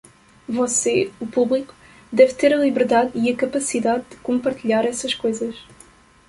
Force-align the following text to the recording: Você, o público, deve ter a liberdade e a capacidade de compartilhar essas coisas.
Você, 0.49 1.13
o 1.19 1.27
público, 1.27 1.75
deve 2.11 2.33
ter 2.33 2.51
a 2.51 2.57
liberdade 2.57 3.11
e 3.13 3.29
a 3.29 3.35
capacidade 3.35 4.03
de 4.09 4.15
compartilhar 4.17 4.83
essas 4.83 5.13
coisas. 5.13 5.55